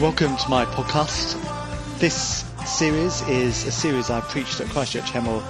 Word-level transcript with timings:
Welcome 0.00 0.36
to 0.36 0.48
my 0.48 0.64
podcast. 0.64 1.34
This 1.98 2.44
series 2.64 3.20
is 3.22 3.66
a 3.66 3.72
series 3.72 4.10
I've 4.10 4.22
preached 4.28 4.60
at 4.60 4.68
Christchurch 4.68 5.10
Hemel 5.10 5.42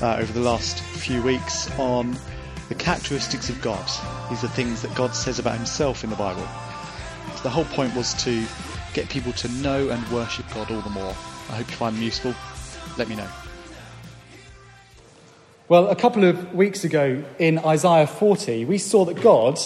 uh, 0.00 0.18
over 0.18 0.32
the 0.32 0.38
last 0.38 0.78
few 0.80 1.20
weeks 1.20 1.68
on 1.76 2.16
the 2.68 2.76
characteristics 2.76 3.50
of 3.50 3.60
God. 3.60 3.84
These 4.30 4.44
are 4.44 4.48
things 4.48 4.82
that 4.82 4.94
God 4.94 5.12
says 5.12 5.40
about 5.40 5.56
himself 5.56 6.04
in 6.04 6.10
the 6.10 6.14
Bible. 6.14 6.46
So 7.34 7.42
the 7.42 7.50
whole 7.50 7.64
point 7.64 7.96
was 7.96 8.14
to 8.22 8.46
get 8.94 9.08
people 9.08 9.32
to 9.32 9.48
know 9.48 9.88
and 9.88 10.08
worship 10.12 10.46
God 10.54 10.70
all 10.70 10.82
the 10.82 10.90
more. 10.90 11.10
I 11.50 11.56
hope 11.56 11.68
you 11.68 11.76
find 11.76 11.96
them 11.96 12.04
useful. 12.04 12.32
Let 12.96 13.08
me 13.08 13.16
know. 13.16 13.28
Well, 15.68 15.88
a 15.88 15.96
couple 15.96 16.22
of 16.22 16.54
weeks 16.54 16.84
ago 16.84 17.24
in 17.40 17.58
Isaiah 17.58 18.06
40, 18.06 18.66
we 18.66 18.78
saw 18.78 19.04
that 19.06 19.20
God 19.20 19.58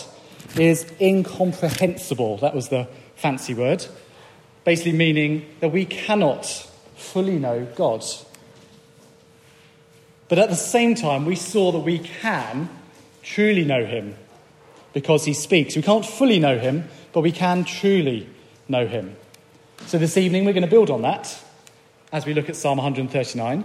is 0.56 0.90
incomprehensible. 0.98 2.38
That 2.38 2.54
was 2.54 2.70
the 2.70 2.88
fancy 3.16 3.52
word. 3.52 3.84
Basically, 4.70 4.92
meaning 4.92 5.46
that 5.58 5.70
we 5.70 5.84
cannot 5.84 6.46
fully 6.94 7.40
know 7.40 7.66
God. 7.74 8.04
But 10.28 10.38
at 10.38 10.48
the 10.48 10.54
same 10.54 10.94
time, 10.94 11.24
we 11.26 11.34
saw 11.34 11.72
that 11.72 11.80
we 11.80 11.98
can 11.98 12.68
truly 13.20 13.64
know 13.64 13.84
Him 13.84 14.14
because 14.92 15.24
He 15.24 15.34
speaks. 15.34 15.74
We 15.74 15.82
can't 15.82 16.06
fully 16.06 16.38
know 16.38 16.56
Him, 16.56 16.84
but 17.12 17.22
we 17.22 17.32
can 17.32 17.64
truly 17.64 18.28
know 18.68 18.86
Him. 18.86 19.16
So 19.86 19.98
this 19.98 20.16
evening, 20.16 20.44
we're 20.44 20.52
going 20.52 20.62
to 20.62 20.70
build 20.70 20.88
on 20.88 21.02
that 21.02 21.36
as 22.12 22.24
we 22.24 22.32
look 22.32 22.48
at 22.48 22.54
Psalm 22.54 22.78
139. 22.78 23.64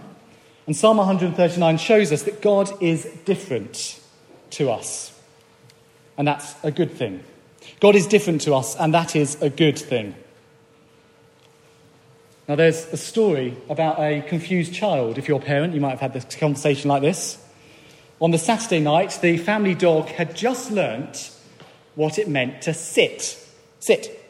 And 0.66 0.76
Psalm 0.76 0.98
139 0.98 1.78
shows 1.78 2.12
us 2.12 2.24
that 2.24 2.42
God 2.42 2.82
is 2.82 3.06
different 3.26 4.02
to 4.50 4.72
us. 4.72 5.14
And 6.18 6.28
that's 6.28 6.56
a 6.64 6.72
good 6.72 6.94
thing. 6.94 7.24
God 7.80 7.94
is 7.94 8.08
different 8.08 8.42
to 8.42 8.56
us, 8.56 8.76
and 8.76 8.92
that 8.96 9.16
is 9.16 9.40
a 9.40 9.52
good 9.52 9.78
thing. 9.78 10.16
Now, 12.48 12.56
there's 12.56 12.86
a 12.94 12.98
story 12.98 13.58
about 13.70 14.00
a 14.00 14.22
confused 14.22 14.72
child. 14.72 15.18
If 15.18 15.28
you're 15.28 15.40
a 15.40 15.44
parent, 15.44 15.74
you 15.74 15.82
might 15.82 15.92
have 15.92 16.00
had 16.00 16.14
this 16.14 16.26
conversation 16.36 16.90
like 16.90 17.02
this. 17.02 17.40
On 18.22 18.30
the 18.30 18.38
Saturday 18.38 18.80
night, 18.80 19.18
the 19.20 19.38
family 19.38 19.74
dog 19.74 20.10
had 20.10 20.36
just 20.36 20.70
learnt 20.70 21.32
what 21.96 22.20
it 22.20 22.30
meant 22.30 22.62
to 22.62 22.74
sit. 22.74 23.44
Sit. 23.80 24.22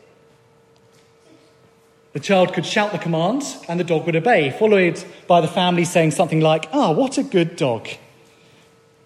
The 2.14 2.22
child 2.22 2.54
could 2.54 2.66
shout 2.66 2.94
the 2.94 2.98
command, 2.98 3.44
and 3.68 3.78
the 3.78 3.84
dog 3.84 4.06
would 4.06 4.16
obey, 4.16 4.50
followed 4.50 5.04
by 5.28 5.42
the 5.42 5.50
family 5.50 5.84
saying 5.84 6.12
something 6.12 6.40
like, 6.40 6.70
Ah, 6.72 6.88
oh, 6.88 6.92
what 6.92 7.18
a 7.18 7.24
good 7.24 7.58
dog. 7.58 7.90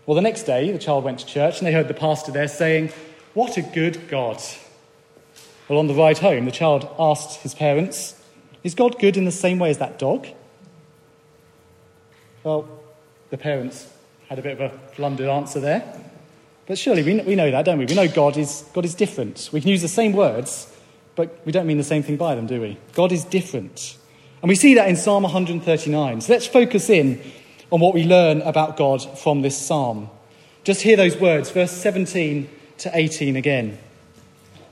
Well, 0.06 0.14
the 0.14 0.22
next 0.22 0.44
day, 0.44 0.72
the 0.72 0.78
child 0.78 1.04
went 1.04 1.18
to 1.20 1.26
church, 1.26 1.58
and 1.58 1.66
they 1.66 1.74
heard 1.74 1.88
the 1.88 1.96
pastor 1.96 2.32
there 2.32 2.48
saying, 2.48 2.92
What 3.34 3.58
a 3.58 3.64
good 3.64 4.08
God. 4.08 4.40
Well, 5.68 5.80
on 5.80 5.88
the 5.88 5.96
ride 5.96 6.20
home, 6.20 6.46
the 6.46 6.52
child 6.52 6.88
asked 7.00 7.42
his 7.42 7.56
parents, 7.56 8.14
is 8.64 8.76
God 8.76 9.00
good 9.00 9.18
in 9.18 9.26
the 9.26 9.32
same 9.32 9.60
way 9.60 9.70
as 9.70 9.78
that 9.78 10.00
dog? 10.00 10.28
Well, 12.44 12.68
the 13.30 13.38
parents 13.38 13.88
had 14.28 14.40
a 14.40 14.42
bit 14.42 14.60
of 14.60 14.72
a 14.72 14.80
blundered 14.96 15.28
answer 15.28 15.60
there. 15.60 15.84
But 16.68 16.78
surely 16.78 17.02
we, 17.04 17.20
we 17.22 17.36
know 17.36 17.50
that, 17.50 17.66
don't 17.66 17.80
we? 17.80 17.86
We 17.86 17.96
know 17.96 18.08
God 18.08 18.38
is, 18.38 18.64
God 18.74 18.86
is 18.86 18.94
different. 18.94 19.50
We 19.52 19.60
can 19.60 19.70
use 19.70 19.82
the 19.82 19.88
same 19.88 20.14
words, 20.14 20.72
but 21.16 21.40
we 21.46 21.52
don't 21.52 21.66
mean 21.66 21.78
the 21.78 21.84
same 21.84 22.04
thing 22.04 22.16
by 22.16 22.36
them, 22.36 22.46
do 22.46 22.62
we? 22.62 22.78
God 22.94 23.12
is 23.12 23.26
different. 23.26 23.98
And 24.42 24.50
we 24.50 24.56
see 24.56 24.76
that 24.76 24.88
in 24.88 24.96
Psalm 24.96 25.24
139. 25.24 26.22
So 26.22 26.32
let's 26.32 26.46
focus 26.46 26.90
in 26.90 27.22
on 27.72 27.80
what 27.80 27.94
we 27.94 28.04
learn 28.04 28.42
about 28.44 28.78
God 28.78 29.02
from 29.20 29.42
this 29.42 29.58
psalm. 29.58 30.10
Just 30.64 30.82
hear 30.82 30.96
those 30.96 31.18
words, 31.18 31.50
verse 31.50 31.72
17 31.72 32.50
to 32.80 32.92
18 32.94 33.36
again. 33.36 33.78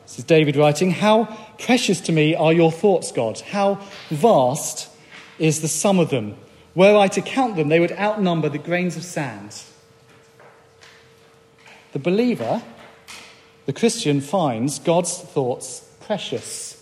This 0.08 0.19
is 0.19 0.23
David 0.23 0.55
writing, 0.55 0.91
How 0.91 1.25
precious 1.59 2.00
to 2.02 2.13
me 2.13 2.33
are 2.33 2.53
your 2.53 2.72
thoughts, 2.72 3.11
God. 3.11 3.41
How 3.41 3.81
vast 4.09 4.89
is 5.38 5.59
the 5.59 5.67
sum 5.67 6.00
of 6.00 6.09
them. 6.09 6.38
Were 6.75 6.95
I 6.95 7.09
to 7.09 7.22
count 7.22 7.58
them, 7.58 7.67
they 7.67 7.81
would 7.81 7.91
outnumber 7.91 8.47
the 8.47 8.57
grains 8.57 8.95
of 8.95 9.03
sand. 9.03 9.62
The 11.91 12.00
believer, 12.00 12.63
the 13.66 13.73
Christian, 13.73 14.22
finds 14.22 14.79
God's 14.79 15.18
thoughts 15.18 15.85
precious. 16.00 16.81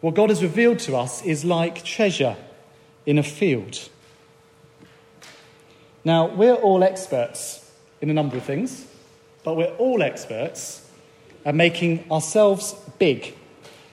What 0.00 0.14
God 0.14 0.30
has 0.30 0.42
revealed 0.42 0.78
to 0.80 0.96
us 0.96 1.22
is 1.22 1.44
like 1.44 1.84
treasure 1.84 2.36
in 3.04 3.18
a 3.18 3.22
field. 3.22 3.90
Now, 6.02 6.28
we're 6.28 6.54
all 6.54 6.82
experts 6.82 7.70
in 8.00 8.08
a 8.08 8.14
number 8.14 8.38
of 8.38 8.44
things, 8.44 8.86
but 9.42 9.54
we're 9.54 9.74
all 9.76 10.02
experts 10.02 10.83
and 11.44 11.56
making 11.56 12.10
ourselves 12.10 12.74
big 12.98 13.34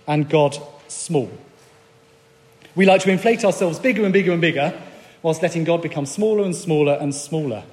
and 0.07 0.29
God 0.29 0.57
small. 0.87 1.29
We 2.75 2.85
like 2.85 3.01
to 3.01 3.11
inflate 3.11 3.43
ourselves 3.43 3.79
bigger 3.79 4.03
and 4.03 4.13
bigger 4.13 4.31
and 4.31 4.41
bigger, 4.41 4.73
whilst 5.21 5.41
letting 5.41 5.63
God 5.63 5.81
become 5.81 6.05
smaller 6.05 6.43
and 6.43 6.55
smaller 6.55 6.97
and 6.99 7.13
smaller. 7.13 7.63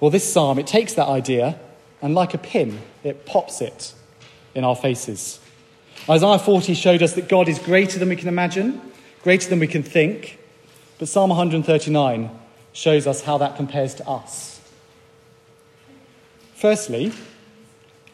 Well, 0.00 0.10
this 0.10 0.30
psalm, 0.30 0.58
it 0.58 0.66
takes 0.66 0.94
that 0.94 1.08
idea 1.08 1.58
and, 2.02 2.14
like 2.14 2.34
a 2.34 2.38
pin, 2.38 2.80
it 3.02 3.24
pops 3.26 3.60
it 3.60 3.94
in 4.54 4.64
our 4.64 4.76
faces. 4.76 5.40
Isaiah 6.08 6.38
40 6.38 6.74
showed 6.74 7.02
us 7.02 7.14
that 7.14 7.28
God 7.28 7.48
is 7.48 7.58
greater 7.58 7.98
than 7.98 8.08
we 8.08 8.16
can 8.16 8.28
imagine, 8.28 8.80
greater 9.22 9.48
than 9.48 9.60
we 9.60 9.66
can 9.66 9.82
think, 9.82 10.38
but 10.98 11.08
Psalm 11.08 11.30
139 11.30 12.30
shows 12.72 13.06
us 13.06 13.22
how 13.22 13.38
that 13.38 13.56
compares 13.56 13.94
to 13.94 14.06
us. 14.06 14.60
Firstly, 16.54 17.12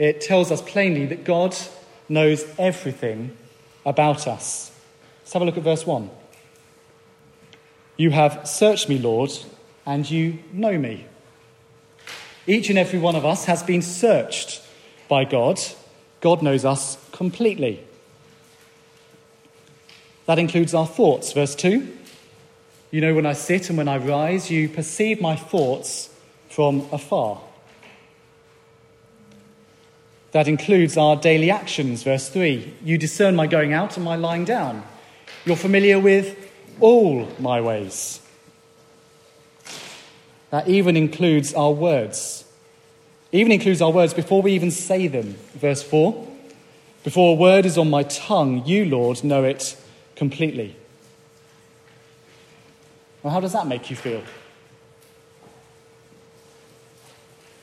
it 0.00 0.22
tells 0.22 0.50
us 0.50 0.62
plainly 0.62 1.04
that 1.04 1.24
God 1.24 1.54
knows 2.08 2.42
everything 2.58 3.36
about 3.84 4.26
us. 4.26 4.72
Let's 5.20 5.34
have 5.34 5.42
a 5.42 5.44
look 5.44 5.58
at 5.58 5.62
verse 5.62 5.86
1. 5.86 6.08
You 7.98 8.10
have 8.10 8.48
searched 8.48 8.88
me, 8.88 8.98
Lord, 8.98 9.30
and 9.84 10.10
you 10.10 10.38
know 10.54 10.78
me. 10.78 11.04
Each 12.46 12.70
and 12.70 12.78
every 12.78 12.98
one 12.98 13.14
of 13.14 13.26
us 13.26 13.44
has 13.44 13.62
been 13.62 13.82
searched 13.82 14.62
by 15.06 15.24
God. 15.24 15.60
God 16.22 16.40
knows 16.40 16.64
us 16.64 16.96
completely. 17.12 17.84
That 20.24 20.38
includes 20.38 20.72
our 20.72 20.86
thoughts. 20.86 21.34
Verse 21.34 21.54
2 21.54 21.94
You 22.90 23.02
know 23.02 23.14
when 23.14 23.26
I 23.26 23.34
sit 23.34 23.68
and 23.68 23.76
when 23.76 23.88
I 23.88 23.98
rise, 23.98 24.50
you 24.50 24.66
perceive 24.70 25.20
my 25.20 25.36
thoughts 25.36 26.08
from 26.48 26.88
afar. 26.90 27.42
That 30.32 30.46
includes 30.46 30.96
our 30.96 31.16
daily 31.16 31.50
actions, 31.50 32.02
verse 32.02 32.28
3. 32.28 32.74
You 32.84 32.98
discern 32.98 33.34
my 33.34 33.46
going 33.46 33.72
out 33.72 33.96
and 33.96 34.04
my 34.04 34.16
lying 34.16 34.44
down. 34.44 34.84
You're 35.44 35.56
familiar 35.56 35.98
with 35.98 36.36
all 36.78 37.28
my 37.38 37.60
ways. 37.60 38.20
That 40.50 40.68
even 40.68 40.96
includes 40.96 41.52
our 41.54 41.72
words. 41.72 42.44
Even 43.32 43.52
includes 43.52 43.80
our 43.82 43.90
words 43.90 44.14
before 44.14 44.42
we 44.42 44.52
even 44.52 44.70
say 44.70 45.06
them. 45.08 45.36
Verse 45.54 45.82
4. 45.82 46.28
Before 47.02 47.32
a 47.32 47.36
word 47.36 47.64
is 47.64 47.78
on 47.78 47.88
my 47.88 48.02
tongue, 48.04 48.64
you, 48.66 48.84
Lord, 48.84 49.24
know 49.24 49.44
it 49.44 49.76
completely. 50.16 50.76
Well, 53.22 53.32
how 53.32 53.40
does 53.40 53.52
that 53.52 53.66
make 53.66 53.90
you 53.90 53.96
feel? 53.96 54.22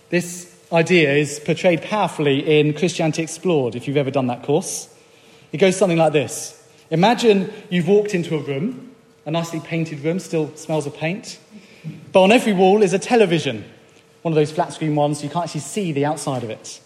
This 0.09 0.56
idea 0.71 1.13
is 1.13 1.39
portrayed 1.39 1.81
powerfully 1.81 2.59
in 2.59 2.73
Christianity 2.73 3.21
Explored, 3.21 3.75
if 3.75 3.87
you've 3.87 3.97
ever 3.97 4.11
done 4.11 4.27
that 4.27 4.43
course. 4.43 4.93
It 5.51 5.57
goes 5.57 5.77
something 5.77 5.97
like 5.97 6.13
this 6.13 6.61
Imagine 6.89 7.51
you've 7.69 7.87
walked 7.87 8.13
into 8.13 8.35
a 8.35 8.39
room, 8.39 8.95
a 9.25 9.31
nicely 9.31 9.59
painted 9.59 9.99
room, 10.01 10.19
still 10.19 10.55
smells 10.55 10.85
of 10.85 10.95
paint, 10.95 11.39
but 12.11 12.21
on 12.21 12.31
every 12.31 12.53
wall 12.53 12.81
is 12.81 12.93
a 12.93 12.99
television, 12.99 13.63
one 14.21 14.31
of 14.31 14.35
those 14.35 14.51
flat 14.51 14.73
screen 14.73 14.95
ones, 14.95 15.19
so 15.19 15.23
you 15.23 15.29
can't 15.29 15.45
actually 15.45 15.61
see 15.61 15.91
the 15.91 16.05
outside 16.05 16.43
of 16.43 16.49
it. 16.49 16.81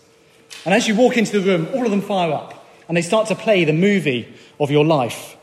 And 0.65 0.73
as 0.73 0.87
you 0.87 0.95
walk 0.95 1.17
into 1.17 1.39
the 1.39 1.45
room, 1.45 1.67
all 1.73 1.85
of 1.85 1.91
them 1.91 2.01
fire 2.01 2.31
up 2.31 2.61
and 2.87 2.97
they 2.97 3.01
start 3.01 3.27
to 3.29 3.35
play 3.35 3.63
the 3.63 3.73
movie 3.73 4.27
of 4.59 4.69
your 4.69 4.85
life. 4.85 5.37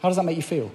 How 0.00 0.08
does 0.08 0.16
that 0.16 0.24
make 0.24 0.36
you 0.36 0.42
feel? 0.42 0.72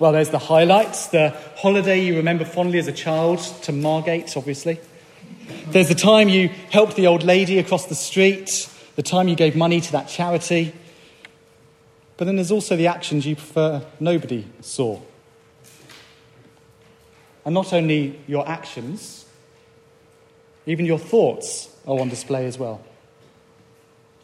Well, 0.00 0.10
there's 0.10 0.30
the 0.30 0.40
highlights, 0.40 1.06
the 1.06 1.30
holiday 1.56 2.00
you 2.00 2.16
remember 2.16 2.44
fondly 2.44 2.80
as 2.80 2.88
a 2.88 2.92
child 2.92 3.38
to 3.62 3.70
Margate, 3.70 4.36
obviously. 4.36 4.80
There's 5.68 5.88
the 5.88 5.94
time 5.94 6.28
you 6.28 6.48
helped 6.70 6.96
the 6.96 7.06
old 7.06 7.22
lady 7.22 7.60
across 7.60 7.86
the 7.86 7.94
street, 7.94 8.68
the 8.96 9.04
time 9.04 9.28
you 9.28 9.36
gave 9.36 9.54
money 9.54 9.80
to 9.80 9.92
that 9.92 10.08
charity. 10.08 10.74
But 12.16 12.24
then 12.24 12.34
there's 12.34 12.50
also 12.50 12.74
the 12.74 12.88
actions 12.88 13.24
you 13.24 13.36
prefer 13.36 13.86
nobody 14.00 14.44
saw. 14.60 15.00
And 17.44 17.54
not 17.54 17.72
only 17.72 18.18
your 18.26 18.48
actions, 18.48 19.26
even 20.66 20.86
your 20.86 20.98
thoughts 20.98 21.68
are 21.86 22.00
on 22.00 22.08
display 22.08 22.46
as 22.46 22.58
well. 22.58 22.82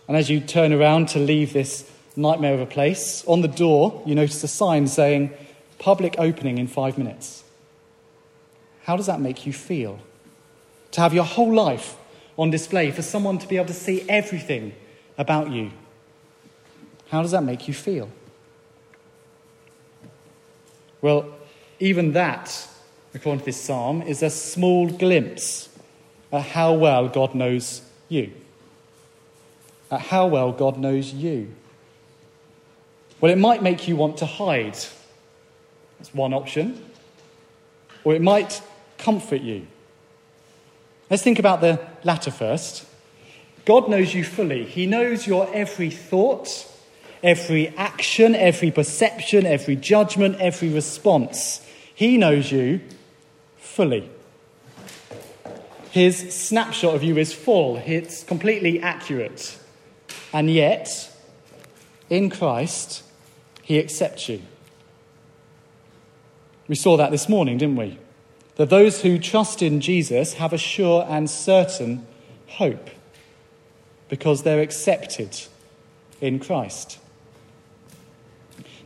And 0.08 0.16
as 0.16 0.28
you 0.28 0.40
turn 0.40 0.72
around 0.72 1.10
to 1.10 1.20
leave 1.20 1.52
this 1.52 1.88
nightmare 2.16 2.54
of 2.54 2.60
a 2.60 2.66
place, 2.66 3.24
on 3.26 3.42
the 3.42 3.48
door 3.48 4.02
you 4.04 4.16
notice 4.16 4.42
a 4.42 4.48
sign 4.48 4.88
saying, 4.88 5.32
public 5.80 6.14
opening 6.18 6.58
in 6.58 6.68
five 6.68 6.96
minutes. 6.96 7.42
How 8.84 8.96
does 8.96 9.06
that 9.06 9.20
make 9.20 9.46
you 9.46 9.52
feel? 9.52 9.98
To 10.92 11.00
have 11.00 11.12
your 11.12 11.24
whole 11.24 11.52
life 11.52 11.96
on 12.36 12.50
display, 12.50 12.90
for 12.90 13.02
someone 13.02 13.38
to 13.38 13.48
be 13.48 13.56
able 13.56 13.66
to 13.66 13.74
see 13.74 14.08
everything 14.08 14.72
about 15.18 15.50
you. 15.50 15.72
How 17.08 17.22
does 17.22 17.32
that 17.32 17.42
make 17.42 17.66
you 17.66 17.74
feel? 17.74 18.08
Well, 21.02 21.34
even 21.80 22.12
that, 22.12 22.68
according 23.14 23.40
to 23.40 23.46
this 23.46 23.60
psalm, 23.60 24.02
is 24.02 24.22
a 24.22 24.30
small 24.30 24.88
glimpse 24.88 25.68
at 26.32 26.42
how 26.42 26.74
well 26.74 27.08
God 27.08 27.34
knows 27.34 27.82
you. 28.08 28.32
At 29.90 30.00
how 30.00 30.26
well 30.26 30.52
God 30.52 30.78
knows 30.78 31.12
you. 31.12 31.54
Well, 33.20 33.32
it 33.32 33.38
might 33.38 33.62
make 33.62 33.88
you 33.88 33.96
want 33.96 34.18
to 34.18 34.26
hide. 34.26 34.78
That's 36.00 36.14
one 36.14 36.32
option. 36.32 36.82
Or 38.04 38.14
it 38.14 38.22
might 38.22 38.62
comfort 38.96 39.42
you. 39.42 39.66
Let's 41.10 41.22
think 41.22 41.38
about 41.38 41.60
the 41.60 41.78
latter 42.04 42.30
first. 42.30 42.86
God 43.66 43.90
knows 43.90 44.14
you 44.14 44.24
fully. 44.24 44.64
He 44.64 44.86
knows 44.86 45.26
your 45.26 45.46
every 45.54 45.90
thought, 45.90 46.66
every 47.22 47.68
action, 47.76 48.34
every 48.34 48.70
perception, 48.70 49.44
every 49.44 49.76
judgment, 49.76 50.40
every 50.40 50.70
response. 50.70 51.60
He 51.94 52.16
knows 52.16 52.50
you 52.50 52.80
fully. 53.58 54.08
His 55.90 56.34
snapshot 56.34 56.94
of 56.94 57.02
you 57.02 57.18
is 57.18 57.34
full, 57.34 57.76
it's 57.84 58.22
completely 58.22 58.80
accurate. 58.80 59.58
And 60.32 60.48
yet, 60.50 61.14
in 62.08 62.30
Christ, 62.30 63.02
He 63.62 63.78
accepts 63.78 64.30
you. 64.30 64.40
We 66.70 66.76
saw 66.76 66.96
that 66.98 67.10
this 67.10 67.28
morning, 67.28 67.58
didn't 67.58 67.74
we? 67.74 67.98
That 68.54 68.70
those 68.70 69.02
who 69.02 69.18
trust 69.18 69.60
in 69.60 69.80
Jesus 69.80 70.34
have 70.34 70.52
a 70.52 70.56
sure 70.56 71.04
and 71.08 71.28
certain 71.28 72.06
hope 72.46 72.90
because 74.08 74.44
they're 74.44 74.60
accepted 74.60 75.36
in 76.20 76.38
Christ. 76.38 77.00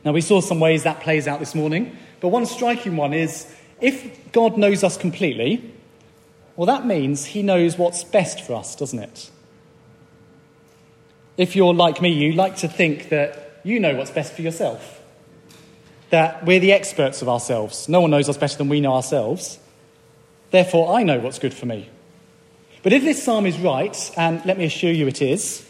Now, 0.02 0.12
we 0.12 0.22
saw 0.22 0.40
some 0.40 0.60
ways 0.60 0.84
that 0.84 1.00
plays 1.00 1.28
out 1.28 1.40
this 1.40 1.54
morning, 1.54 1.94
but 2.20 2.28
one 2.28 2.46
striking 2.46 2.96
one 2.96 3.12
is 3.12 3.54
if 3.82 4.32
God 4.32 4.56
knows 4.56 4.82
us 4.82 4.96
completely, 4.96 5.70
well, 6.56 6.64
that 6.64 6.86
means 6.86 7.26
He 7.26 7.42
knows 7.42 7.76
what's 7.76 8.02
best 8.02 8.40
for 8.40 8.54
us, 8.54 8.74
doesn't 8.74 9.00
it? 9.00 9.30
If 11.36 11.54
you're 11.54 11.74
like 11.74 12.00
me, 12.00 12.08
you 12.08 12.32
like 12.32 12.56
to 12.56 12.68
think 12.68 13.10
that 13.10 13.60
you 13.62 13.78
know 13.78 13.94
what's 13.94 14.10
best 14.10 14.32
for 14.32 14.40
yourself, 14.40 15.03
that 16.10 16.44
we're 16.44 16.60
the 16.60 16.72
experts 16.72 17.22
of 17.22 17.28
ourselves. 17.28 17.88
No 17.88 18.00
one 18.00 18.10
knows 18.10 18.28
us 18.28 18.36
better 18.36 18.56
than 18.56 18.68
we 18.68 18.80
know 18.80 18.94
ourselves. 18.94 19.58
Therefore, 20.50 20.96
I 20.96 21.02
know 21.02 21.18
what's 21.18 21.38
good 21.38 21.54
for 21.54 21.66
me. 21.66 21.88
But 22.82 22.92
if 22.92 23.02
this 23.02 23.22
psalm 23.22 23.46
is 23.46 23.58
right, 23.58 24.12
and 24.16 24.44
let 24.44 24.58
me 24.58 24.64
assure 24.64 24.92
you 24.92 25.06
it 25.08 25.22
is, 25.22 25.66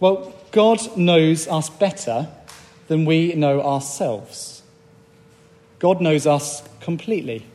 well, 0.00 0.34
God 0.50 0.96
knows 0.96 1.48
us 1.48 1.70
better 1.70 2.28
than 2.88 3.04
we 3.04 3.34
know 3.34 3.62
ourselves. 3.62 4.62
God 5.78 6.00
knows 6.00 6.26
us 6.26 6.62
completely. 6.80 7.46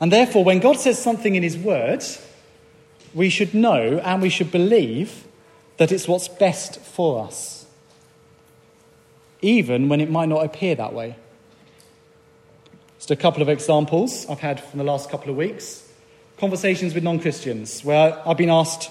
And 0.00 0.10
therefore, 0.10 0.44
when 0.44 0.60
God 0.60 0.78
says 0.78 0.98
something 0.98 1.34
in 1.34 1.42
His 1.42 1.58
Word, 1.58 2.02
we 3.12 3.28
should 3.28 3.54
know 3.54 3.98
and 3.98 4.22
we 4.22 4.30
should 4.30 4.50
believe 4.50 5.24
that 5.76 5.92
it's 5.92 6.06
what's 6.06 6.28
best 6.28 6.80
for 6.80 7.26
us, 7.26 7.59
even 9.42 9.88
when 9.88 10.00
it 10.00 10.10
might 10.10 10.28
not 10.28 10.44
appear 10.44 10.74
that 10.74 10.92
way. 10.92 11.16
Just 12.98 13.10
a 13.10 13.16
couple 13.16 13.42
of 13.42 13.48
examples 13.48 14.26
I've 14.28 14.40
had 14.40 14.60
from 14.60 14.78
the 14.78 14.84
last 14.84 15.10
couple 15.10 15.30
of 15.30 15.36
weeks 15.36 15.86
conversations 16.40 16.94
with 16.94 17.04
non 17.04 17.20
Christians 17.20 17.84
where 17.84 18.26
I've 18.26 18.38
been 18.38 18.50
asked, 18.50 18.90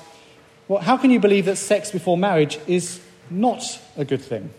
well, 0.67 0.79
how 0.79 0.97
can 0.97 1.09
you 1.09 1.19
believe 1.19 1.45
that 1.45 1.57
sex 1.57 1.91
before 1.91 2.15
marriage 2.17 2.59
is 2.67 3.01
not 3.29 3.63
a 3.97 4.05
good 4.05 4.21
thing? 4.21 4.51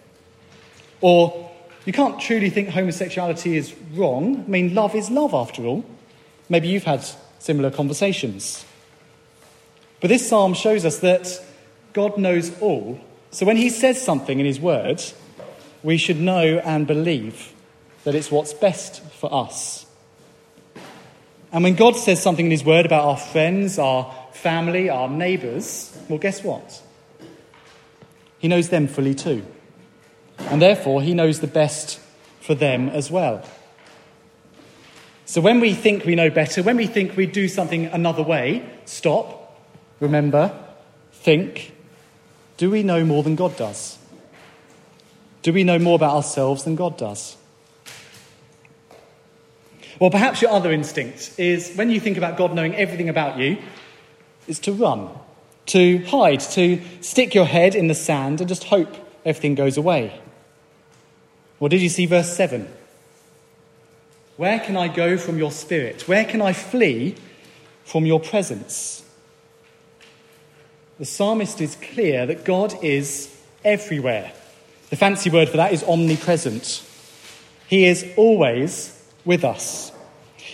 Or, 1.00 1.50
you 1.86 1.92
can't 1.92 2.20
truly 2.20 2.50
think 2.50 2.68
homosexuality 2.68 3.56
is 3.56 3.74
wrong. 3.94 4.44
I 4.46 4.50
mean, 4.50 4.74
love 4.74 4.94
is 4.94 5.08
love 5.08 5.32
after 5.32 5.64
all. 5.64 5.84
Maybe 6.48 6.68
you've 6.68 6.84
had 6.84 7.06
similar 7.38 7.70
conversations. 7.70 8.66
But 10.00 10.08
this 10.08 10.28
psalm 10.28 10.52
shows 10.54 10.84
us 10.84 10.98
that 10.98 11.28
God 11.92 12.18
knows 12.18 12.52
all. 12.60 13.00
So 13.30 13.46
when 13.46 13.56
he 13.56 13.70
says 13.70 14.02
something 14.02 14.40
in 14.40 14.46
his 14.46 14.60
word, 14.60 15.02
we 15.82 15.96
should 15.96 16.20
know 16.20 16.58
and 16.58 16.86
believe 16.86 17.52
that 18.04 18.14
it's 18.14 18.30
what's 18.30 18.52
best 18.54 19.02
for 19.02 19.32
us. 19.32 19.86
And 21.52 21.64
when 21.64 21.74
God 21.74 21.96
says 21.96 22.22
something 22.22 22.46
in 22.46 22.50
His 22.50 22.64
Word 22.64 22.86
about 22.86 23.04
our 23.04 23.16
friends, 23.16 23.78
our 23.78 24.14
family, 24.32 24.88
our 24.88 25.08
neighbours, 25.08 25.96
well, 26.08 26.18
guess 26.18 26.44
what? 26.44 26.82
He 28.38 28.48
knows 28.48 28.68
them 28.68 28.86
fully 28.86 29.14
too. 29.14 29.44
And 30.38 30.62
therefore, 30.62 31.02
He 31.02 31.12
knows 31.12 31.40
the 31.40 31.46
best 31.46 32.00
for 32.40 32.54
them 32.54 32.88
as 32.88 33.10
well. 33.10 33.44
So 35.26 35.40
when 35.40 35.60
we 35.60 35.74
think 35.74 36.04
we 36.04 36.14
know 36.14 36.30
better, 36.30 36.62
when 36.62 36.76
we 36.76 36.86
think 36.86 37.16
we 37.16 37.26
do 37.26 37.46
something 37.46 37.86
another 37.86 38.22
way, 38.22 38.68
stop, 38.84 39.60
remember, 40.00 40.52
think 41.12 41.72
do 42.56 42.70
we 42.70 42.82
know 42.82 43.04
more 43.04 43.22
than 43.22 43.36
God 43.36 43.56
does? 43.56 43.96
Do 45.42 45.52
we 45.52 45.64
know 45.64 45.78
more 45.78 45.94
about 45.94 46.16
ourselves 46.16 46.64
than 46.64 46.76
God 46.76 46.98
does? 46.98 47.36
Well, 49.98 50.10
perhaps 50.10 50.40
your 50.40 50.50
other 50.50 50.72
instinct 50.72 51.38
is 51.38 51.74
when 51.74 51.90
you 51.90 52.00
think 52.00 52.16
about 52.16 52.36
God 52.36 52.54
knowing 52.54 52.74
everything 52.74 53.08
about 53.08 53.38
you, 53.38 53.58
is 54.46 54.58
to 54.60 54.72
run, 54.72 55.10
to 55.66 55.98
hide, 56.06 56.40
to 56.40 56.80
stick 57.00 57.34
your 57.34 57.44
head 57.44 57.74
in 57.74 57.88
the 57.88 57.94
sand 57.94 58.40
and 58.40 58.48
just 58.48 58.64
hope 58.64 58.96
everything 59.24 59.54
goes 59.54 59.76
away. 59.76 60.18
Well, 61.58 61.68
did 61.68 61.82
you 61.82 61.90
see 61.90 62.06
verse 62.06 62.34
7? 62.34 62.66
Where 64.38 64.58
can 64.58 64.76
I 64.76 64.88
go 64.88 65.18
from 65.18 65.36
your 65.36 65.52
spirit? 65.52 66.08
Where 66.08 66.24
can 66.24 66.40
I 66.40 66.54
flee 66.54 67.14
from 67.84 68.06
your 68.06 68.20
presence? 68.20 69.04
The 70.98 71.04
psalmist 71.04 71.60
is 71.60 71.76
clear 71.76 72.24
that 72.24 72.44
God 72.44 72.82
is 72.82 73.34
everywhere. 73.64 74.32
The 74.90 74.96
fancy 74.96 75.30
word 75.30 75.48
for 75.48 75.56
that 75.56 75.72
is 75.72 75.84
omnipresent. 75.84 76.84
He 77.68 77.86
is 77.86 78.04
always 78.16 79.00
with 79.24 79.44
us. 79.44 79.92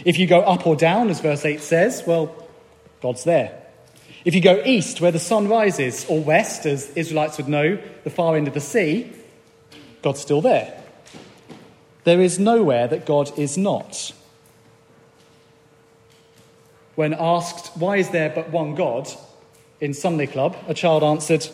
If 0.05 0.19
you 0.19 0.27
go 0.27 0.41
up 0.41 0.67
or 0.67 0.77
down, 0.77 1.09
as 1.09 1.21
verse 1.21 1.45
8 1.45 1.61
says, 1.61 2.03
well, 2.07 2.35
God's 3.01 3.25
there. 3.25 3.63
If 4.27 4.35
you 4.35 4.43
go 4.43 4.63
east, 4.65 5.01
where 5.01 5.13
the 5.13 5.19
sun 5.19 5.49
rises, 5.49 6.05
or 6.09 6.21
west, 6.21 6.67
as 6.67 6.91
Israelites 6.91 7.39
would 7.39 7.49
know, 7.49 7.79
the 8.05 8.11
far 8.11 8.37
end 8.37 8.49
of 8.49 8.55
the 8.55 8.61
sea, 8.61 9.11
God's 10.03 10.21
still 10.21 10.43
there. 10.43 10.83
There 12.05 12.21
is 12.21 12.39
nowhere 12.39 12.87
that 12.89 13.07
God 13.07 13.37
is 13.39 13.57
not. 13.57 14.13
When 16.95 17.15
asked, 17.15 17.77
why 17.77 17.97
is 17.97 18.11
there 18.11 18.31
but 18.31 18.51
one 18.51 18.75
God 18.75 19.09
in 19.81 19.95
Sunday 19.95 20.27
Club, 20.27 20.57
a 20.69 20.75
child 20.75 21.03
answered, 21.03 21.49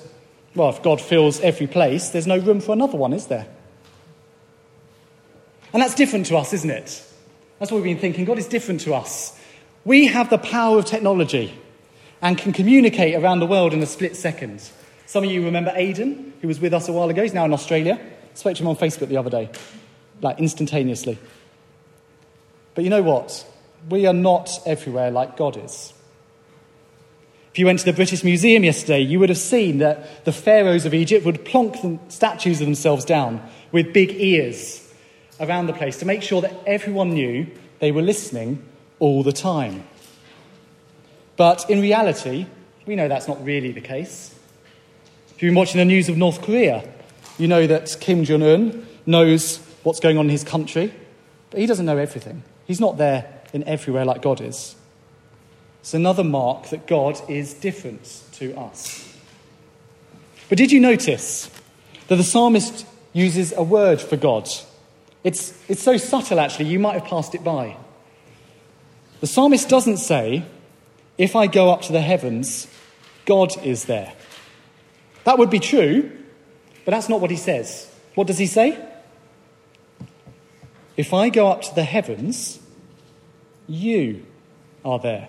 well, 0.54 0.68
if 0.68 0.82
God 0.82 1.00
fills 1.00 1.40
every 1.40 1.66
place, 1.66 2.10
there's 2.10 2.26
no 2.26 2.38
room 2.38 2.60
for 2.60 2.72
another 2.72 2.98
one, 2.98 3.12
is 3.12 3.26
there? 3.26 3.46
And 5.72 5.82
that's 5.82 5.94
different 5.94 6.26
to 6.26 6.36
us, 6.36 6.52
isn't 6.52 6.70
it? 6.70 7.04
That's 7.58 7.70
what 7.70 7.82
we've 7.82 7.94
been 7.94 8.00
thinking. 8.00 8.24
God 8.24 8.38
is 8.38 8.46
different 8.46 8.80
to 8.82 8.94
us. 8.94 9.38
We 9.84 10.06
have 10.06 10.28
the 10.30 10.38
power 10.38 10.78
of 10.78 10.84
technology 10.84 11.54
and 12.20 12.36
can 12.36 12.52
communicate 12.52 13.14
around 13.14 13.40
the 13.40 13.46
world 13.46 13.72
in 13.72 13.82
a 13.82 13.86
split 13.86 14.16
second. 14.16 14.68
Some 15.06 15.24
of 15.24 15.30
you 15.30 15.44
remember 15.44 15.72
Aidan, 15.74 16.34
who 16.40 16.48
was 16.48 16.60
with 16.60 16.74
us 16.74 16.88
a 16.88 16.92
while 16.92 17.08
ago. 17.08 17.22
He's 17.22 17.34
now 17.34 17.44
in 17.44 17.52
Australia. 17.52 17.98
I 18.00 18.34
spoke 18.34 18.56
to 18.56 18.62
him 18.62 18.68
on 18.68 18.76
Facebook 18.76 19.08
the 19.08 19.16
other 19.16 19.30
day, 19.30 19.50
like 20.20 20.38
instantaneously. 20.38 21.18
But 22.74 22.84
you 22.84 22.90
know 22.90 23.02
what? 23.02 23.46
We 23.88 24.06
are 24.06 24.14
not 24.14 24.60
everywhere 24.64 25.10
like 25.10 25.36
God 25.36 25.56
is. 25.56 25.92
If 27.52 27.58
you 27.58 27.66
went 27.66 27.80
to 27.80 27.84
the 27.84 27.92
British 27.92 28.24
Museum 28.24 28.64
yesterday, 28.64 29.00
you 29.00 29.20
would 29.20 29.28
have 29.28 29.36
seen 29.36 29.76
that 29.78 30.24
the 30.24 30.32
pharaohs 30.32 30.86
of 30.86 30.94
Egypt 30.94 31.26
would 31.26 31.44
plonk 31.44 31.82
the 31.82 31.98
statues 32.08 32.62
of 32.62 32.66
themselves 32.66 33.04
down 33.04 33.46
with 33.72 33.92
big 33.92 34.12
ears 34.18 34.90
around 35.38 35.66
the 35.66 35.74
place 35.74 35.98
to 35.98 36.06
make 36.06 36.22
sure 36.22 36.40
that 36.40 36.54
everyone 36.66 37.10
knew 37.10 37.46
they 37.78 37.92
were 37.92 38.00
listening 38.00 38.64
all 39.00 39.22
the 39.22 39.34
time. 39.34 39.84
But 41.36 41.68
in 41.68 41.82
reality, 41.82 42.46
we 42.86 42.96
know 42.96 43.06
that's 43.06 43.28
not 43.28 43.44
really 43.44 43.72
the 43.72 43.82
case. 43.82 44.34
If 45.34 45.42
you've 45.42 45.50
been 45.50 45.58
watching 45.58 45.78
the 45.78 45.84
news 45.84 46.08
of 46.08 46.16
North 46.16 46.40
Korea, 46.40 46.88
you 47.36 47.48
know 47.48 47.66
that 47.66 47.98
Kim 48.00 48.24
Jong 48.24 48.42
un 48.42 48.86
knows 49.04 49.58
what's 49.82 50.00
going 50.00 50.16
on 50.16 50.24
in 50.24 50.30
his 50.30 50.44
country, 50.44 50.90
but 51.50 51.60
he 51.60 51.66
doesn't 51.66 51.84
know 51.84 51.98
everything. 51.98 52.44
He's 52.66 52.80
not 52.80 52.96
there 52.96 53.42
in 53.52 53.62
everywhere 53.64 54.06
like 54.06 54.22
God 54.22 54.40
is. 54.40 54.74
It's 55.82 55.94
another 55.94 56.24
mark 56.24 56.70
that 56.70 56.86
God 56.86 57.20
is 57.28 57.54
different 57.54 58.22
to 58.32 58.58
us. 58.58 59.16
But 60.48 60.58
did 60.58 60.72
you 60.72 60.80
notice 60.80 61.50
that 62.08 62.16
the 62.16 62.24
psalmist 62.24 62.86
uses 63.12 63.52
a 63.52 63.62
word 63.62 64.00
for 64.00 64.16
God 64.16 64.48
it's, 65.24 65.56
it's 65.68 65.82
so 65.82 65.96
subtle, 65.96 66.40
actually, 66.40 66.66
you 66.66 66.78
might 66.78 66.94
have 66.94 67.04
passed 67.04 67.34
it 67.34 67.44
by. 67.44 67.76
The 69.20 69.26
psalmist 69.26 69.68
doesn't 69.68 69.98
say, 69.98 70.44
If 71.16 71.36
I 71.36 71.46
go 71.46 71.70
up 71.70 71.82
to 71.82 71.92
the 71.92 72.00
heavens, 72.00 72.66
God 73.24 73.52
is 73.64 73.84
there. 73.84 74.12
That 75.24 75.38
would 75.38 75.50
be 75.50 75.60
true, 75.60 76.10
but 76.84 76.90
that's 76.90 77.08
not 77.08 77.20
what 77.20 77.30
he 77.30 77.36
says. 77.36 77.88
What 78.16 78.26
does 78.26 78.38
he 78.38 78.46
say? 78.46 78.78
If 80.96 81.14
I 81.14 81.28
go 81.28 81.48
up 81.48 81.62
to 81.62 81.74
the 81.74 81.84
heavens, 81.84 82.58
you 83.68 84.26
are 84.84 84.98
there. 84.98 85.28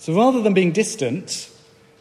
So 0.00 0.14
rather 0.14 0.40
than 0.40 0.54
being 0.54 0.72
distant, 0.72 1.50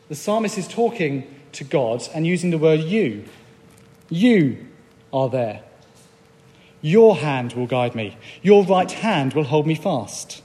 the 0.07 0.15
psalmist 0.15 0.57
is 0.57 0.69
talking 0.69 1.27
to 1.51 1.65
God 1.65 2.07
and 2.13 2.25
using 2.25 2.49
the 2.49 2.57
word 2.57 2.79
you. 2.79 3.25
You 4.09 4.67
are 5.11 5.27
there. 5.27 5.63
Your 6.81 7.17
hand 7.17 7.51
will 7.51 7.67
guide 7.67 7.95
me, 7.95 8.15
your 8.41 8.63
right 8.63 8.89
hand 8.89 9.33
will 9.33 9.43
hold 9.43 9.67
me 9.67 9.75
fast. 9.75 10.41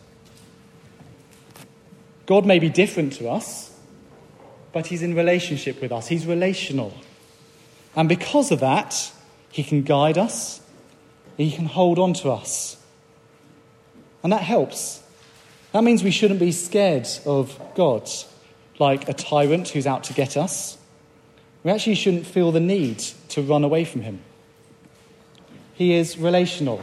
God 2.26 2.44
may 2.44 2.58
be 2.58 2.68
different 2.68 3.12
to 3.14 3.28
us, 3.30 3.72
but 4.72 4.88
He's 4.88 5.02
in 5.02 5.14
relationship 5.14 5.80
with 5.80 5.92
us. 5.92 6.08
He's 6.08 6.26
relational. 6.26 6.92
And 7.94 8.08
because 8.08 8.50
of 8.50 8.58
that, 8.60 9.12
He 9.52 9.62
can 9.62 9.84
guide 9.84 10.18
us, 10.18 10.60
He 11.36 11.52
can 11.52 11.66
hold 11.66 12.00
on 12.00 12.14
to 12.14 12.32
us. 12.32 12.78
And 14.24 14.32
that 14.32 14.42
helps. 14.42 15.03
That 15.74 15.82
means 15.82 16.04
we 16.04 16.12
shouldn't 16.12 16.38
be 16.38 16.52
scared 16.52 17.08
of 17.26 17.60
God, 17.74 18.08
like 18.78 19.08
a 19.08 19.12
tyrant 19.12 19.70
who's 19.70 19.88
out 19.88 20.04
to 20.04 20.12
get 20.12 20.36
us. 20.36 20.78
We 21.64 21.72
actually 21.72 21.96
shouldn't 21.96 22.26
feel 22.26 22.52
the 22.52 22.60
need 22.60 23.00
to 23.30 23.42
run 23.42 23.64
away 23.64 23.84
from 23.84 24.02
Him. 24.02 24.20
He 25.72 25.94
is 25.94 26.16
relational. 26.16 26.80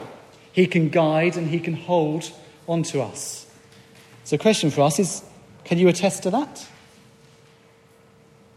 He 0.51 0.67
can 0.67 0.89
guide 0.89 1.37
and 1.37 1.47
He 1.47 1.61
can 1.61 1.73
hold 1.73 2.33
on 2.67 2.83
to 2.83 3.01
us. 3.01 3.47
So, 4.25 4.35
the 4.35 4.41
question 4.41 4.69
for 4.71 4.81
us 4.81 4.99
is 4.99 5.23
can 5.63 5.77
you 5.77 5.87
attest 5.87 6.23
to 6.23 6.29
that? 6.31 6.67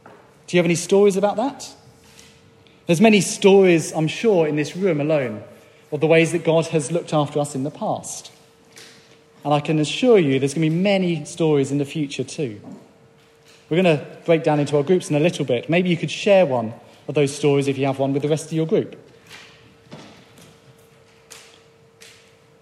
Do 0.04 0.56
you 0.56 0.58
have 0.58 0.66
any 0.66 0.74
stories 0.74 1.16
about 1.16 1.36
that? 1.36 1.72
There's 2.86 3.00
many 3.00 3.20
stories, 3.20 3.92
I'm 3.92 4.08
sure, 4.08 4.48
in 4.48 4.56
this 4.56 4.74
room 4.74 5.00
alone 5.00 5.44
of 5.92 6.00
the 6.00 6.08
ways 6.08 6.32
that 6.32 6.42
God 6.42 6.66
has 6.66 6.90
looked 6.90 7.14
after 7.14 7.38
us 7.38 7.54
in 7.54 7.62
the 7.62 7.70
past. 7.70 8.32
And 9.44 9.52
I 9.52 9.60
can 9.60 9.78
assure 9.78 10.18
you 10.18 10.38
there's 10.38 10.54
going 10.54 10.68
to 10.68 10.74
be 10.74 10.82
many 10.82 11.24
stories 11.24 11.70
in 11.70 11.78
the 11.78 11.84
future 11.84 12.24
too. 12.24 12.60
We're 13.68 13.82
going 13.82 13.98
to 13.98 14.06
break 14.24 14.42
down 14.42 14.60
into 14.60 14.76
our 14.76 14.82
groups 14.82 15.10
in 15.10 15.16
a 15.16 15.20
little 15.20 15.44
bit. 15.44 15.68
Maybe 15.68 15.90
you 15.90 15.96
could 15.96 16.10
share 16.10 16.46
one 16.46 16.74
of 17.08 17.14
those 17.14 17.34
stories 17.34 17.68
if 17.68 17.78
you 17.78 17.86
have 17.86 17.98
one 17.98 18.12
with 18.12 18.22
the 18.22 18.28
rest 18.28 18.46
of 18.46 18.52
your 18.52 18.66
group. 18.66 18.96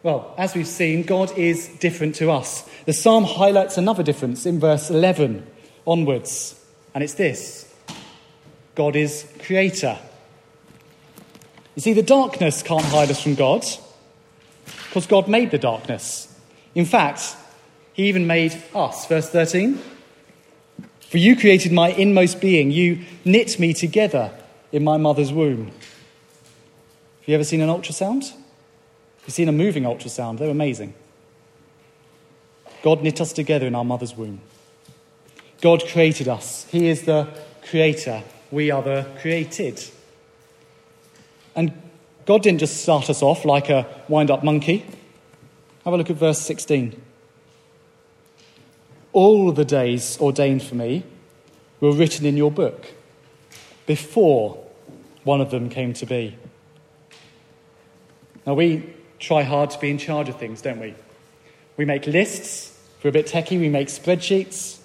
Well, 0.03 0.35
as 0.37 0.55
we've 0.55 0.67
seen, 0.67 1.05
God 1.05 1.37
is 1.39 1.69
different 1.69 2.17
to 2.17 2.31
us. 2.33 2.69
The 2.87 2.93
psalm 2.93 3.23
highlights 3.23 3.79
another 3.79 4.03
difference 4.03 4.47
in 4.47 4.59
verse 4.59 4.91
11 4.91 5.47
onwards, 5.87 6.61
and 6.95 7.05
it's 7.05 7.15
this 7.15 7.73
God 8.75 8.97
is 8.97 9.31
creator. 9.41 9.99
You 11.77 11.83
see, 11.83 11.93
the 11.93 12.03
darkness 12.03 12.63
can't 12.63 12.85
hide 12.85 13.11
us 13.11 13.23
from 13.23 13.37
God 13.37 13.65
because 14.89 15.07
God 15.07 15.29
made 15.29 15.53
the 15.53 15.59
darkness. 15.59 16.32
In 16.75 16.85
fact, 16.85 17.37
He 17.93 18.09
even 18.09 18.27
made 18.27 18.63
us. 18.75 19.07
Verse 19.07 19.29
13 19.29 19.81
For 21.01 21.19
you 21.19 21.37
created 21.37 21.73
my 21.73 21.89
inmost 21.89 22.41
being, 22.41 22.71
you 22.71 23.05
knit 23.25 23.59
me 23.59 23.73
together 23.75 24.31
in 24.73 24.83
my 24.83 24.97
mother's 24.97 25.33
womb. 25.33 25.67
Have 25.67 27.29
you 27.29 27.35
ever 27.35 27.45
seen 27.45 27.61
an 27.61 27.69
ultrasound? 27.69 28.33
You've 29.25 29.35
seen 29.35 29.49
a 29.49 29.53
moving 29.53 29.85
ultrasound, 29.85 30.39
they're 30.39 30.51
amazing. 30.51 30.95
God 32.83 33.03
knit 33.03 33.21
us 33.21 33.33
together 33.33 33.67
in 33.67 33.77
our 33.77 33.85
mother's 33.85 34.17
womb. 34.17 34.41
God 35.61 35.85
created 35.87 36.27
us. 36.27 36.67
He 36.71 36.89
is 36.89 37.03
the 37.03 37.29
creator. 37.69 38.25
We 38.51 38.73
are 38.73 38.83
the 38.83 39.07
created. 39.21 39.81
And 41.55 41.73
God 42.27 42.43
didn't 42.43 42.59
just 42.59 42.83
start 42.83 43.09
us 43.09 43.23
off 43.23 43.45
like 43.45 43.69
a 43.71 43.87
wind 44.09 44.31
up 44.31 44.43
monkey. 44.43 44.85
Have 45.85 45.95
a 45.95 45.97
look 45.97 46.11
at 46.11 46.17
verse 46.17 46.39
16. 46.39 47.01
All 49.13 49.51
the 49.51 49.65
days 49.65 50.17
ordained 50.21 50.63
for 50.63 50.77
me 50.77 51.03
were 51.81 51.93
written 51.93 52.25
in 52.25 52.37
your 52.37 52.53
book 52.53 52.87
before 53.87 54.65
one 55.25 55.41
of 55.41 55.51
them 55.51 55.69
came 55.69 55.93
to 55.95 56.07
be. 56.07 56.37
Now, 58.47 58.55
we 58.55 58.95
try 59.19 59.43
hard 59.43 59.71
to 59.71 59.79
be 59.79 59.91
in 59.91 59.99
charge 59.99 60.29
of 60.29 60.37
things, 60.37 60.63
don't 60.63 60.79
we? 60.81 60.95
We 61.77 61.85
make 61.85 62.07
lists. 62.07 62.79
We're 63.03 63.11
a 63.11 63.13
bit 63.13 63.27
techie, 63.27 63.59
we 63.59 63.69
make 63.69 63.89
spreadsheets. 63.89 64.79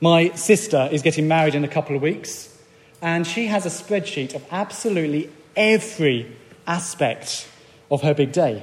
My 0.00 0.30
sister 0.34 0.88
is 0.92 1.00
getting 1.00 1.26
married 1.26 1.54
in 1.54 1.64
a 1.64 1.68
couple 1.68 1.96
of 1.96 2.02
weeks, 2.02 2.54
and 3.00 3.26
she 3.26 3.46
has 3.46 3.64
a 3.64 3.70
spreadsheet 3.70 4.34
of 4.34 4.44
absolutely 4.50 5.30
every 5.56 6.36
aspect 6.66 7.48
of 7.90 8.02
her 8.02 8.12
big 8.12 8.32
day. 8.32 8.62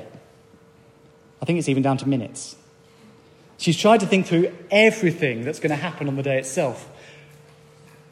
I 1.46 1.48
think 1.48 1.60
it's 1.60 1.70
even 1.70 1.84
down 1.84 1.98
to 1.98 2.10
minutes. 2.10 2.56
She's 3.58 3.78
tried 3.78 4.00
to 4.00 4.08
think 4.08 4.26
through 4.26 4.52
everything 4.72 5.46
that's 5.46 5.60
going 5.60 5.70
to 5.70 5.76
happen 5.76 6.08
on 6.08 6.16
the 6.16 6.24
day 6.24 6.40
itself. 6.40 6.90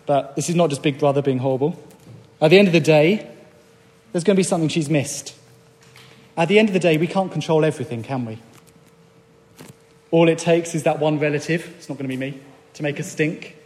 But 0.05 0.35
this 0.35 0.49
is 0.49 0.55
not 0.55 0.69
just 0.69 0.83
Big 0.83 0.99
Brother 0.99 1.23
being 1.23 1.39
horrible. 1.39 1.83
At 2.39 2.51
the 2.51 2.59
end 2.59 2.67
of 2.67 2.73
the 2.73 2.79
day, 2.79 3.27
there's 4.11 4.23
going 4.23 4.35
to 4.35 4.39
be 4.39 4.43
something 4.43 4.69
she's 4.69 4.87
missed. 4.87 5.33
At 6.37 6.47
the 6.47 6.59
end 6.59 6.69
of 6.69 6.73
the 6.73 6.79
day, 6.79 6.95
we 6.97 7.07
can't 7.07 7.31
control 7.31 7.65
everything, 7.65 8.03
can 8.03 8.23
we? 8.23 8.37
All 10.11 10.29
it 10.29 10.37
takes 10.37 10.75
is 10.75 10.83
that 10.83 10.99
one 10.99 11.17
relative, 11.17 11.73
it's 11.75 11.89
not 11.89 11.97
going 11.97 12.07
to 12.07 12.15
be 12.15 12.31
me, 12.31 12.39
to 12.75 12.83
make 12.83 12.99
a 12.99 13.03
stink, 13.03 13.57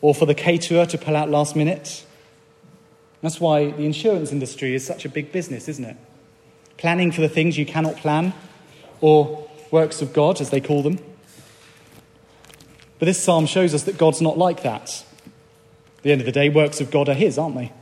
or 0.00 0.14
for 0.14 0.26
the 0.26 0.34
caterer 0.36 0.86
to 0.86 0.96
pull 0.96 1.16
out 1.16 1.28
last 1.28 1.56
minute. 1.56 2.06
That's 3.20 3.40
why 3.40 3.72
the 3.72 3.82
insurance 3.84 4.30
industry 4.30 4.76
is 4.76 4.86
such 4.86 5.04
a 5.04 5.08
big 5.08 5.32
business, 5.32 5.66
isn't 5.66 5.84
it? 5.84 5.96
Planning 6.78 7.12
for 7.12 7.20
the 7.20 7.28
things 7.28 7.58
you 7.58 7.66
cannot 7.66 7.96
plan, 7.96 8.32
or 9.00 9.48
works 9.70 10.00
of 10.00 10.12
God, 10.12 10.40
as 10.40 10.50
they 10.50 10.60
call 10.60 10.82
them. 10.82 10.98
But 12.98 13.06
this 13.06 13.22
psalm 13.22 13.46
shows 13.46 13.74
us 13.74 13.84
that 13.84 13.98
God's 13.98 14.20
not 14.20 14.38
like 14.38 14.62
that. 14.62 15.04
At 15.98 16.02
the 16.02 16.12
end 16.12 16.20
of 16.20 16.26
the 16.26 16.32
day, 16.32 16.48
works 16.48 16.80
of 16.80 16.90
God 16.90 17.08
are 17.08 17.14
His, 17.14 17.38
aren't 17.38 17.56
they? 17.56 17.72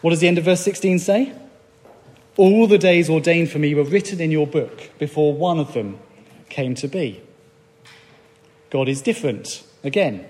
What 0.00 0.10
does 0.10 0.20
the 0.20 0.28
end 0.28 0.38
of 0.38 0.44
verse 0.44 0.60
16 0.60 0.98
say? 0.98 1.32
All 2.36 2.66
the 2.66 2.78
days 2.78 3.08
ordained 3.08 3.50
for 3.50 3.58
me 3.58 3.74
were 3.74 3.82
written 3.82 4.20
in 4.20 4.30
your 4.30 4.46
book 4.46 4.90
before 4.98 5.32
one 5.32 5.58
of 5.58 5.72
them 5.72 5.98
came 6.48 6.74
to 6.76 6.88
be. 6.88 7.22
God 8.70 8.88
is 8.88 9.00
different 9.00 9.64
again. 9.82 10.26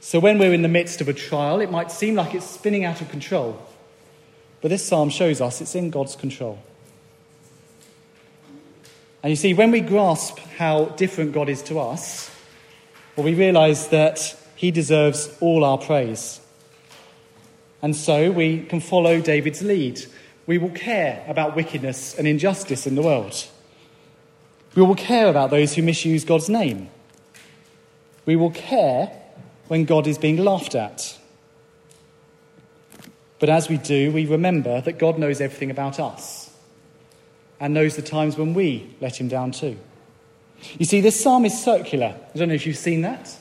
So 0.00 0.20
when 0.20 0.38
we're 0.38 0.54
in 0.54 0.62
the 0.62 0.68
midst 0.68 1.00
of 1.00 1.08
a 1.08 1.12
trial, 1.12 1.60
it 1.60 1.70
might 1.70 1.90
seem 1.90 2.14
like 2.14 2.34
it's 2.34 2.46
spinning 2.46 2.84
out 2.84 3.00
of 3.00 3.10
control. 3.10 3.60
But 4.60 4.68
this 4.68 4.84
psalm 4.84 5.10
shows 5.10 5.40
us 5.40 5.60
it's 5.60 5.74
in 5.74 5.90
God's 5.90 6.16
control. 6.16 6.58
And 9.22 9.30
you 9.30 9.36
see, 9.36 9.54
when 9.54 9.70
we 9.70 9.80
grasp 9.80 10.38
how 10.56 10.86
different 10.86 11.32
God 11.32 11.48
is 11.48 11.62
to 11.64 11.78
us, 11.78 12.30
well, 13.16 13.24
we 13.24 13.34
realize 13.34 13.88
that 13.88 14.36
He 14.54 14.70
deserves 14.70 15.36
all 15.40 15.64
our 15.64 15.78
praise. 15.78 16.40
And 17.82 17.94
so 17.94 18.30
we 18.30 18.62
can 18.64 18.80
follow 18.80 19.20
David's 19.20 19.62
lead 19.62 20.04
we 20.48 20.56
will 20.56 20.70
care 20.70 21.22
about 21.28 21.54
wickedness 21.54 22.18
and 22.18 22.26
injustice 22.26 22.86
in 22.86 22.94
the 22.94 23.02
world. 23.02 23.46
We 24.74 24.80
will 24.80 24.94
care 24.94 25.28
about 25.28 25.50
those 25.50 25.74
who 25.74 25.82
misuse 25.82 26.24
God's 26.24 26.48
name. 26.48 26.88
We 28.24 28.34
will 28.34 28.50
care 28.50 29.12
when 29.68 29.84
God 29.84 30.06
is 30.06 30.16
being 30.16 30.38
laughed 30.38 30.74
at. 30.74 31.18
But 33.38 33.48
as 33.48 33.68
we 33.68 33.76
do, 33.76 34.10
we 34.10 34.26
remember 34.26 34.80
that 34.80 34.98
God 34.98 35.18
knows 35.18 35.40
everything 35.40 35.70
about 35.70 36.00
us 36.00 36.50
and 37.60 37.74
knows 37.74 37.96
the 37.96 38.02
times 38.02 38.36
when 38.36 38.54
we 38.54 38.94
let 39.00 39.20
him 39.20 39.28
down 39.28 39.52
too. 39.52 39.76
You 40.78 40.86
see, 40.86 41.00
this 41.00 41.20
psalm 41.20 41.44
is 41.44 41.62
circular. 41.62 42.16
I 42.34 42.38
don't 42.38 42.48
know 42.48 42.54
if 42.54 42.66
you've 42.66 42.76
seen 42.76 43.02
that. 43.02 43.36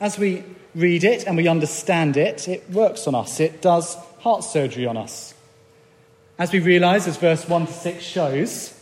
As 0.00 0.18
we 0.18 0.44
read 0.74 1.04
it 1.04 1.26
and 1.26 1.36
we 1.36 1.48
understand 1.48 2.16
it, 2.16 2.48
it 2.48 2.68
works 2.70 3.06
on 3.06 3.14
us, 3.14 3.40
it 3.40 3.62
does 3.62 3.96
heart 4.20 4.44
surgery 4.44 4.86
on 4.86 4.96
us. 4.96 5.34
As 6.38 6.52
we 6.52 6.60
realize, 6.60 7.08
as 7.08 7.16
verse 7.16 7.48
1 7.48 7.66
to 7.66 7.72
6 7.72 8.04
shows, 8.04 8.80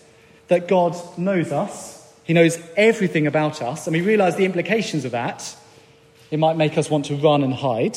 that 0.48 0.68
God 0.68 0.96
knows 1.18 1.52
us, 1.52 2.12
He 2.24 2.32
knows 2.32 2.58
everything 2.76 3.26
about 3.26 3.62
us, 3.62 3.86
and 3.86 3.94
we 3.94 4.02
realize 4.02 4.36
the 4.36 4.44
implications 4.44 5.04
of 5.04 5.12
that, 5.12 5.56
it 6.30 6.38
might 6.38 6.56
make 6.56 6.76
us 6.76 6.90
want 6.90 7.06
to 7.06 7.16
run 7.16 7.42
and 7.42 7.54
hide. 7.54 7.96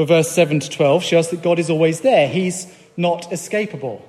But 0.00 0.08
verse 0.08 0.30
7 0.30 0.60
to 0.60 0.70
12 0.70 1.04
shows 1.04 1.28
that 1.28 1.42
God 1.42 1.58
is 1.58 1.68
always 1.68 2.00
there, 2.00 2.26
He's 2.26 2.66
not 2.96 3.24
escapable. 3.30 4.00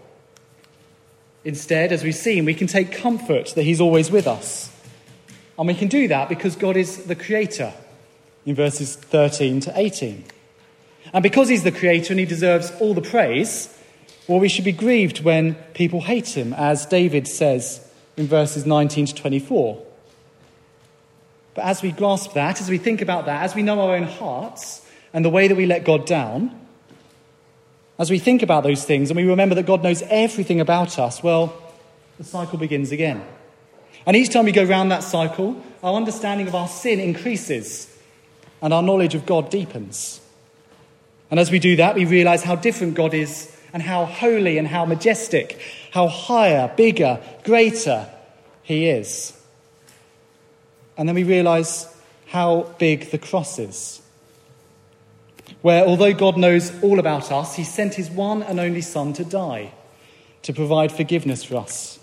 Instead, 1.43 1.91
as 1.91 2.01
we've 2.01 2.15
seen, 2.15 2.45
we 2.45 2.53
can 2.53 2.67
take 2.67 2.93
comfort 2.93 3.47
that 3.55 3.63
He's 3.63 3.81
always 3.81 4.09
with 4.09 4.25
us. 4.25 4.71
And 5.59 5.67
we 5.67 5.73
can 5.73 5.89
do 5.89 6.07
that 6.07 6.29
because 6.29 6.55
God 6.55 6.77
is 6.77 7.03
the 7.07 7.15
Creator 7.15 7.73
in 8.45 8.55
verses 8.55 8.95
13 8.95 9.59
to 9.59 9.77
18. 9.77 10.23
And 11.11 11.21
because 11.21 11.49
He's 11.49 11.63
the 11.63 11.73
Creator 11.73 12.13
and 12.13 12.21
He 12.21 12.25
deserves 12.25 12.71
all 12.79 12.93
the 12.93 13.01
praise, 13.01 13.77
or 14.29 14.39
we 14.39 14.47
should 14.47 14.63
be 14.63 14.71
grieved 14.71 15.25
when 15.25 15.55
people 15.73 15.99
hate 15.99 16.37
him, 16.37 16.53
as 16.53 16.85
David 16.85 17.27
says 17.27 17.85
in 18.15 18.27
verses 18.27 18.65
19 18.65 19.07
to 19.07 19.15
24. 19.15 19.85
But 21.53 21.65
as 21.65 21.81
we 21.81 21.91
grasp 21.91 22.31
that, 22.31 22.61
as 22.61 22.69
we 22.69 22.77
think 22.77 23.01
about 23.01 23.25
that, 23.25 23.43
as 23.43 23.55
we 23.55 23.61
know 23.61 23.81
our 23.81 23.97
own 23.97 24.03
hearts 24.03 24.87
and 25.13 25.25
the 25.25 25.29
way 25.29 25.47
that 25.47 25.55
we 25.55 25.65
let 25.65 25.83
God 25.83 26.05
down, 26.05 26.57
as 27.99 28.09
we 28.09 28.19
think 28.19 28.41
about 28.41 28.63
those 28.63 28.83
things 28.83 29.09
and 29.09 29.17
we 29.17 29.23
remember 29.23 29.55
that 29.55 29.65
God 29.65 29.83
knows 29.83 30.01
everything 30.03 30.59
about 30.59 30.97
us, 30.97 31.21
well, 31.21 31.53
the 32.17 32.23
cycle 32.23 32.57
begins 32.57 32.91
again. 32.91 33.23
And 34.05 34.15
each 34.15 34.29
time 34.29 34.45
we 34.45 34.51
go 34.51 34.63
round 34.63 34.91
that 34.91 35.03
cycle, 35.03 35.61
our 35.83 35.95
understanding 35.95 36.47
of 36.47 36.55
our 36.55 36.67
sin 36.67 36.99
increases 36.99 37.95
and 38.61 38.73
our 38.73 38.81
knowledge 38.81 39.15
of 39.15 39.25
God 39.25 39.49
deepens. 39.49 40.21
And 41.29 41.39
as 41.39 41.51
we 41.51 41.59
do 41.59 41.75
that, 41.77 41.95
we 41.95 42.05
realize 42.05 42.43
how 42.43 42.55
different 42.55 42.95
God 42.95 43.13
is 43.13 43.55
and 43.73 43.81
how 43.81 44.05
holy 44.05 44.57
and 44.57 44.67
how 44.67 44.85
majestic, 44.85 45.59
how 45.91 46.07
higher, 46.07 46.71
bigger, 46.75 47.21
greater 47.43 48.07
He 48.63 48.89
is. 48.89 49.37
And 50.97 51.07
then 51.07 51.15
we 51.15 51.23
realize 51.23 51.87
how 52.27 52.73
big 52.79 53.11
the 53.11 53.17
cross 53.17 53.59
is. 53.59 54.01
Where, 55.61 55.85
although 55.85 56.13
God 56.13 56.37
knows 56.37 56.71
all 56.81 56.99
about 56.99 57.31
us, 57.31 57.55
He 57.55 57.63
sent 57.63 57.93
His 57.95 58.09
one 58.09 58.41
and 58.41 58.59
only 58.59 58.81
Son 58.81 59.13
to 59.13 59.23
die, 59.23 59.71
to 60.43 60.53
provide 60.53 60.91
forgiveness 60.91 61.43
for 61.43 61.57
us. 61.57 61.99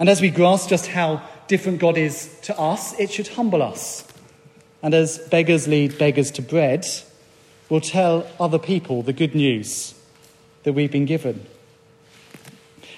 And 0.00 0.08
as 0.08 0.20
we 0.20 0.30
grasp 0.30 0.68
just 0.68 0.88
how 0.88 1.22
different 1.46 1.80
God 1.80 1.96
is 1.96 2.36
to 2.42 2.58
us, 2.58 2.98
it 2.98 3.10
should 3.10 3.28
humble 3.28 3.62
us. 3.62 4.06
And 4.82 4.94
as 4.94 5.18
beggars 5.18 5.66
lead 5.66 5.98
beggars 5.98 6.30
to 6.32 6.42
bread, 6.42 6.86
we'll 7.68 7.80
tell 7.80 8.26
other 8.38 8.58
people 8.58 9.02
the 9.02 9.12
good 9.12 9.34
news 9.34 9.94
that 10.62 10.72
we've 10.72 10.92
been 10.92 11.06
given. 11.06 11.44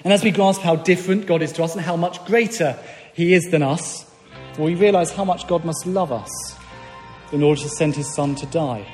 And 0.03 0.13
as 0.13 0.23
we 0.23 0.31
grasp 0.31 0.61
how 0.61 0.75
different 0.75 1.27
God 1.27 1.41
is 1.41 1.51
to 1.53 1.63
us 1.63 1.75
and 1.75 1.83
how 1.83 1.95
much 1.95 2.23
greater 2.25 2.77
He 3.13 3.33
is 3.33 3.49
than 3.51 3.61
us, 3.61 4.05
we 4.57 4.75
realize 4.75 5.11
how 5.11 5.25
much 5.25 5.47
God 5.47 5.63
must 5.63 5.85
love 5.85 6.11
us 6.11 6.55
in 7.31 7.43
order 7.43 7.61
to 7.61 7.69
send 7.69 7.95
His 7.95 8.13
Son 8.13 8.35
to 8.35 8.45
die. 8.47 8.85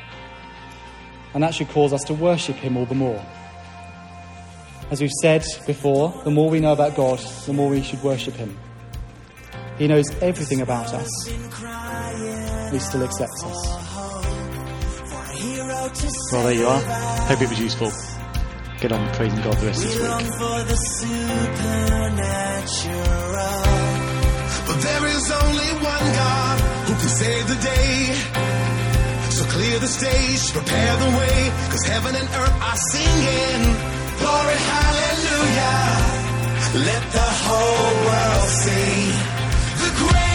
And 1.33 1.43
that 1.43 1.53
should 1.53 1.69
cause 1.69 1.93
us 1.93 2.03
to 2.05 2.13
worship 2.13 2.55
Him 2.55 2.77
all 2.77 2.85
the 2.85 2.95
more. 2.95 3.23
As 4.89 5.01
we've 5.01 5.11
said 5.21 5.43
before, 5.65 6.13
the 6.23 6.31
more 6.31 6.49
we 6.49 6.59
know 6.59 6.71
about 6.71 6.95
God, 6.95 7.19
the 7.45 7.53
more 7.53 7.69
we 7.69 7.81
should 7.81 8.01
worship 8.01 8.35
Him. 8.35 8.57
He 9.77 9.87
knows 9.87 10.09
everything 10.21 10.61
about 10.61 10.93
us. 10.93 11.27
He 12.71 12.79
still 12.79 13.03
accepts 13.03 13.43
us. 13.43 13.67
Well, 16.31 16.43
there 16.43 16.53
you 16.53 16.67
are. 16.67 16.81
Hope 16.81 17.41
it 17.41 17.49
was 17.49 17.59
useful. 17.59 17.91
Get 18.79 18.91
on 18.91 19.13
praising 19.13 19.41
God 19.41 19.57
the 19.57 19.67
rest 19.67 19.83
of 19.83 19.91
this 19.91 20.01
week. 20.01 20.11
So 29.37 29.45
clear 29.45 29.77
the 29.77 29.87
stage, 29.87 30.51
prepare 30.51 30.97
the 30.97 31.11
way, 31.15 31.51
cause 31.69 31.85
heaven 31.85 32.15
and 32.15 32.27
earth 32.27 32.57
are 32.59 32.81
singing. 32.91 33.61
Glory, 34.17 34.57
hallelujah. 34.73 35.77
Let 36.89 37.03
the 37.11 37.29
whole 37.45 37.93
world 38.07 38.49
see 38.49 39.11
the 39.83 39.89
great. 39.99 40.26